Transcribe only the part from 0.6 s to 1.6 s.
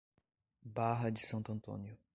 Barra de Santo